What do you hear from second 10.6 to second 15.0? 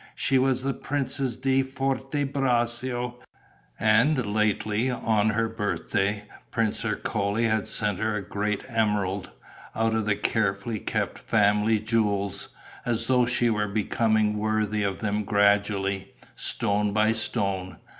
kept family jewels, as though she were becoming worthy of